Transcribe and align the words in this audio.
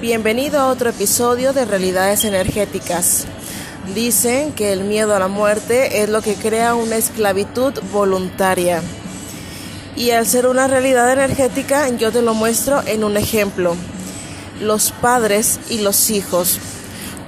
Bienvenido 0.00 0.58
a 0.58 0.68
otro 0.68 0.88
episodio 0.88 1.52
de 1.52 1.66
Realidades 1.66 2.24
Energéticas. 2.24 3.26
Dicen 3.94 4.52
que 4.52 4.72
el 4.72 4.84
miedo 4.84 5.14
a 5.14 5.18
la 5.18 5.28
muerte 5.28 6.02
es 6.02 6.08
lo 6.08 6.22
que 6.22 6.36
crea 6.36 6.74
una 6.74 6.96
esclavitud 6.96 7.74
voluntaria. 7.92 8.80
Y 9.96 10.12
al 10.12 10.24
ser 10.24 10.46
una 10.46 10.68
realidad 10.68 11.12
energética, 11.12 11.86
yo 11.90 12.10
te 12.12 12.22
lo 12.22 12.32
muestro 12.32 12.80
en 12.86 13.04
un 13.04 13.18
ejemplo. 13.18 13.76
Los 14.58 14.90
padres 14.90 15.60
y 15.68 15.82
los 15.82 16.08
hijos. 16.08 16.58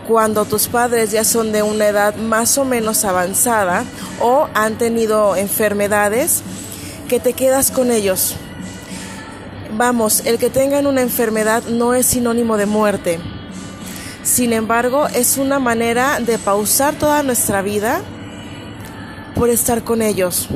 Cuando 0.09 0.47
tus 0.47 0.69
padres 0.69 1.11
ya 1.11 1.25
son 1.25 1.53
de 1.53 1.63
una 1.63 1.89
edad 1.89 2.15
más 2.17 2.57
o 2.57 2.65
menos 2.65 3.05
avanzada 3.05 3.85
o 4.19 4.49
han 4.55 4.79
tenido 4.79 5.37
enfermedades, 5.37 6.43
que 7.07 7.21
te 7.21 7.35
quedas 7.35 7.71
con 7.71 7.91
ellos 7.91 8.35
Vamos, 9.75 10.27
el 10.27 10.39
que 10.39 10.51
tengan 10.51 10.87
una 10.87 11.01
enfermedad 11.01 11.65
no 11.65 11.95
es 11.95 12.05
sinónimo 12.05 12.59
de 12.59 12.67
muerte. 12.67 13.21
Sin 14.23 14.53
embargo, 14.53 15.07
es 15.09 15.39
una 15.39 15.59
manera 15.59 16.21
de 16.21 16.37
pausar 16.37 16.95
toda 16.95 17.23
nuestra 17.23 17.63
vida 17.63 18.03
por 19.35 19.49
estar 19.49 19.83
con 19.83 20.03
ellos. 20.03 20.49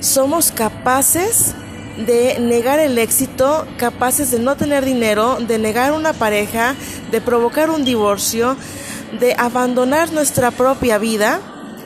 Somos 0.00 0.52
capaces 0.52 1.54
de 1.96 2.38
negar 2.38 2.80
el 2.80 2.98
éxito, 2.98 3.66
capaces 3.78 4.30
de 4.30 4.38
no 4.38 4.56
tener 4.56 4.84
dinero, 4.84 5.38
de 5.40 5.58
negar 5.58 5.92
una 5.92 6.12
pareja, 6.12 6.74
de 7.10 7.22
provocar 7.22 7.70
un 7.70 7.82
divorcio, 7.82 8.58
de 9.18 9.34
abandonar 9.38 10.12
nuestra 10.12 10.50
propia 10.50 10.98
vida 10.98 11.40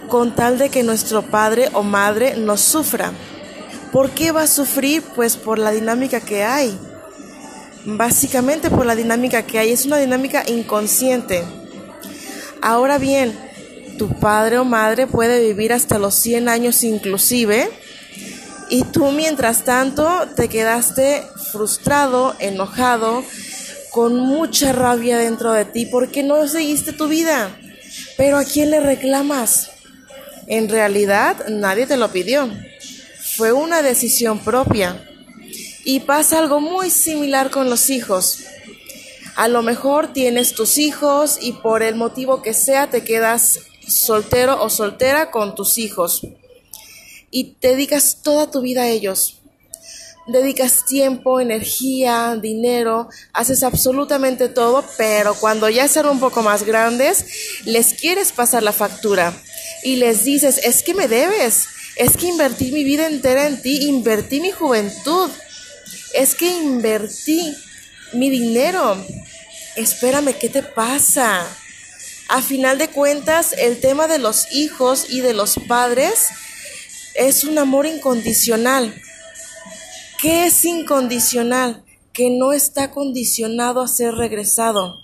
con 0.09 0.34
tal 0.34 0.59
de 0.59 0.70
que 0.70 0.82
nuestro 0.82 1.23
padre 1.23 1.70
o 1.73 1.84
madre 1.84 2.37
nos 2.37 2.60
sufra. 2.60 3.12
¿Por 3.92 4.10
qué 4.12 4.32
va 4.32 4.45
a 4.45 4.46
sufrir? 4.46 5.02
Pues 5.14 5.37
por 5.37 5.59
la 5.59 5.70
dinámica 5.70 6.20
que 6.20 6.42
hay. 6.42 6.77
Básicamente 7.84 8.70
por 8.70 8.87
la 8.87 8.96
dinámica 8.96 9.42
que 9.42 9.59
hay. 9.59 9.70
Es 9.70 9.84
una 9.84 9.98
dinámica 9.98 10.45
inconsciente. 10.48 11.45
Ahora 12.63 12.96
bien, 12.96 13.38
tu 13.98 14.09
padre 14.18 14.57
o 14.57 14.65
madre 14.65 15.07
puede 15.07 15.46
vivir 15.46 15.74
hasta 15.74 15.98
los 15.98 16.15
100 16.15 16.48
años 16.48 16.82
inclusive. 16.85 17.68
Y 18.70 18.85
tú 18.85 19.10
mientras 19.13 19.65
tanto 19.65 20.26
te 20.37 20.48
quedaste 20.48 21.23
frustrado, 21.51 22.35
enojado, 22.38 23.23
con 23.90 24.18
mucha 24.18 24.73
rabia 24.73 25.18
dentro 25.18 25.52
de 25.52 25.66
ti 25.66 25.85
porque 25.85 26.23
no 26.23 26.48
seguiste 26.48 26.95
tu 26.95 27.09
vida. 27.09 27.54
Pero 28.16 28.38
¿a 28.38 28.45
quién 28.45 28.70
le 28.70 28.80
reclamas? 28.80 29.70
En 30.46 30.70
realidad 30.70 31.46
nadie 31.48 31.87
te 31.87 31.98
lo 31.98 32.09
pidió 32.10 32.48
fue 33.37 33.52
una 33.52 33.83
decisión 33.83 34.38
propia. 34.38 35.09
Y 35.85 36.01
pasa 36.01 36.38
algo 36.38 36.61
muy 36.61 36.91
similar 36.91 37.51
con 37.51 37.69
los 37.69 37.91
hijos. 37.91 38.45
A 39.35 39.49
lo 39.49 39.63
mejor 39.63 40.13
tienes 40.13 40.55
tus 40.55 40.79
hijos 40.79 41.38
y 41.41 41.53
por 41.53 41.83
el 41.83 41.95
motivo 41.95 42.43
que 42.43 42.55
sea 42.55 42.91
te 42.91 43.03
quedas 43.03 43.59
soltero 43.88 44.63
o 44.63 44.71
soltera 44.71 45.30
con 45.30 45.55
tus 45.55 45.79
hijos 45.79 46.23
y 47.33 47.55
te 47.55 47.69
dedicas 47.69 48.19
toda 48.23 48.51
tu 48.51 48.60
vida 48.60 48.83
a 48.83 48.88
ellos. 48.88 49.38
Dedicas 50.29 50.85
tiempo, 50.85 51.41
energía, 51.41 52.38
dinero, 52.41 53.09
haces 53.33 53.65
absolutamente 53.65 54.49
todo, 54.49 54.85
pero 54.97 55.35
cuando 55.35 55.69
ya 55.69 55.88
son 55.88 56.07
un 56.07 56.21
poco 56.21 56.43
más 56.43 56.63
grandes, 56.63 57.27
les 57.65 57.95
quieres 57.95 58.30
pasar 58.30 58.63
la 58.63 58.73
factura 58.73 59.35
y 59.83 59.97
les 59.97 60.23
dices, 60.23 60.60
es 60.63 60.85
que 60.85 60.95
me 60.95 61.09
debes, 61.09 61.66
es 61.96 62.16
que 62.16 62.26
invertí 62.26 62.73
mi 62.73 62.85
vida 62.85 63.07
entera 63.07 63.46
en 63.46 63.60
ti, 63.60 63.87
invertí 63.87 64.41
mi 64.41 64.50
juventud. 64.50 65.31
Es 66.15 66.34
que 66.34 66.48
invertí 66.48 67.54
mi 68.12 68.31
dinero. 68.31 68.97
Espérame, 69.76 70.34
¿qué 70.38 70.48
te 70.48 70.62
pasa? 70.62 71.47
A 72.28 72.41
final 72.41 72.78
de 72.78 72.88
cuentas, 72.88 73.54
el 73.59 73.81
tema 73.81 74.06
de 74.09 74.19
los 74.19 74.53
hijos 74.53 75.06
y 75.10 75.20
de 75.20 75.34
los 75.34 75.56
padres 75.69 76.28
es 77.14 77.44
un 77.44 77.58
amor 77.58 77.86
incondicional. 77.86 78.94
¿Qué 80.20 80.47
es 80.47 80.64
incondicional? 80.64 81.84
Que 82.12 82.30
no 82.30 82.53
está 82.53 82.91
condicionado 82.91 83.82
a 83.82 83.88
ser 83.88 84.14
regresado. 84.14 84.98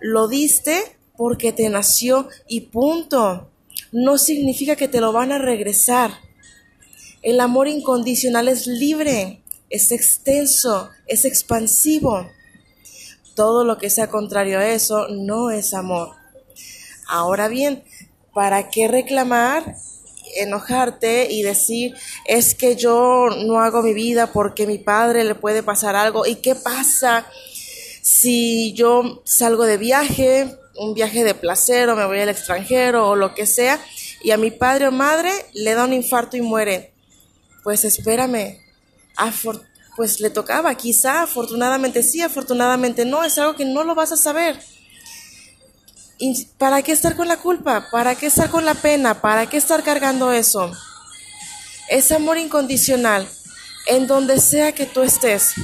Lo 0.00 0.26
diste 0.26 0.96
porque 1.16 1.52
te 1.52 1.68
nació 1.68 2.28
y 2.48 2.62
punto 2.62 3.51
no 3.92 4.16
significa 4.16 4.74
que 4.74 4.88
te 4.88 5.00
lo 5.00 5.12
van 5.12 5.32
a 5.32 5.38
regresar. 5.38 6.12
El 7.20 7.40
amor 7.40 7.68
incondicional 7.68 8.48
es 8.48 8.66
libre, 8.66 9.42
es 9.70 9.92
extenso, 9.92 10.90
es 11.06 11.24
expansivo. 11.24 12.26
Todo 13.36 13.64
lo 13.64 13.78
que 13.78 13.90
sea 13.90 14.08
contrario 14.08 14.58
a 14.58 14.68
eso 14.68 15.08
no 15.08 15.50
es 15.50 15.74
amor. 15.74 16.16
Ahora 17.06 17.48
bien, 17.48 17.84
¿para 18.34 18.70
qué 18.70 18.88
reclamar, 18.88 19.76
enojarte 20.36 21.30
y 21.30 21.42
decir, 21.42 21.94
es 22.26 22.54
que 22.54 22.76
yo 22.76 23.28
no 23.46 23.60
hago 23.60 23.82
mi 23.82 23.92
vida 23.92 24.32
porque 24.32 24.66
mi 24.66 24.78
padre 24.78 25.24
le 25.24 25.34
puede 25.34 25.62
pasar 25.62 25.94
algo? 25.94 26.26
¿Y 26.26 26.36
qué 26.36 26.54
pasa 26.54 27.26
si 28.02 28.72
yo 28.72 29.22
salgo 29.24 29.64
de 29.64 29.76
viaje 29.76 30.58
un 30.76 30.94
viaje 30.94 31.24
de 31.24 31.34
placer 31.34 31.88
o 31.88 31.96
me 31.96 32.06
voy 32.06 32.20
al 32.20 32.28
extranjero 32.28 33.08
o 33.08 33.16
lo 33.16 33.34
que 33.34 33.46
sea 33.46 33.80
y 34.22 34.30
a 34.30 34.36
mi 34.36 34.50
padre 34.50 34.88
o 34.88 34.92
madre 34.92 35.30
le 35.52 35.74
da 35.74 35.84
un 35.84 35.92
infarto 35.92 36.36
y 36.36 36.40
muere. 36.40 36.92
Pues 37.62 37.84
espérame, 37.84 38.58
pues 39.96 40.20
le 40.20 40.30
tocaba, 40.30 40.74
quizá, 40.74 41.22
afortunadamente 41.22 42.02
sí, 42.02 42.22
afortunadamente 42.22 43.04
no, 43.04 43.24
es 43.24 43.38
algo 43.38 43.54
que 43.54 43.64
no 43.64 43.84
lo 43.84 43.94
vas 43.94 44.12
a 44.12 44.16
saber. 44.16 44.60
¿Y 46.18 46.46
¿Para 46.56 46.82
qué 46.82 46.92
estar 46.92 47.16
con 47.16 47.28
la 47.28 47.36
culpa? 47.36 47.88
¿Para 47.90 48.14
qué 48.14 48.26
estar 48.26 48.48
con 48.48 48.64
la 48.64 48.74
pena? 48.74 49.20
¿Para 49.20 49.48
qué 49.48 49.56
estar 49.56 49.82
cargando 49.82 50.32
eso? 50.32 50.72
Es 51.88 52.12
amor 52.12 52.38
incondicional, 52.38 53.28
en 53.86 54.06
donde 54.06 54.40
sea 54.40 54.72
que 54.72 54.86
tú 54.86 55.02
estés. 55.02 55.54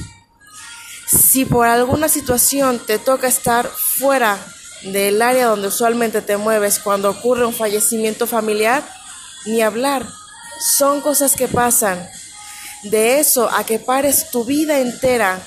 Si 1.07 1.45
por 1.45 1.65
alguna 1.65 2.07
situación 2.07 2.79
te 2.85 2.99
toca 2.99 3.27
estar 3.27 3.67
fuera 3.67 4.37
del 4.83 5.21
área 5.21 5.47
donde 5.47 5.67
usualmente 5.67 6.21
te 6.21 6.37
mueves 6.37 6.79
cuando 6.79 7.09
ocurre 7.09 7.45
un 7.45 7.53
fallecimiento 7.53 8.27
familiar, 8.27 8.83
ni 9.45 9.61
hablar. 9.61 10.05
Son 10.77 11.01
cosas 11.01 11.35
que 11.35 11.47
pasan. 11.47 12.09
De 12.83 13.19
eso 13.19 13.49
a 13.49 13.65
que 13.65 13.79
pares 13.79 14.31
tu 14.31 14.45
vida 14.45 14.79
entera 14.79 15.41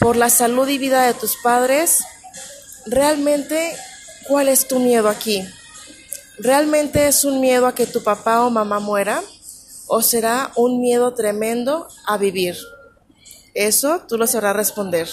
por 0.00 0.16
la 0.16 0.30
salud 0.30 0.68
y 0.68 0.78
vida 0.78 1.02
de 1.02 1.14
tus 1.14 1.36
padres, 1.36 2.04
realmente, 2.86 3.76
¿cuál 4.26 4.48
es 4.48 4.66
tu 4.66 4.78
miedo 4.78 5.08
aquí? 5.08 5.44
¿Realmente 6.38 7.08
es 7.08 7.24
un 7.24 7.40
miedo 7.40 7.66
a 7.66 7.74
que 7.74 7.86
tu 7.86 8.02
papá 8.02 8.42
o 8.42 8.50
mamá 8.50 8.78
muera? 8.78 9.22
¿O 9.86 10.02
será 10.02 10.52
un 10.54 10.80
miedo 10.80 11.14
tremendo 11.14 11.88
a 12.06 12.16
vivir? 12.16 12.56
Eso 13.54 14.02
tú 14.08 14.18
lo 14.18 14.26
sabrás 14.26 14.54
responder. 14.54 15.08